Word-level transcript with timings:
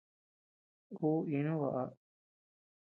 Uu 1.09 1.19
íinu 1.31 1.53
baʼa. 1.61 1.83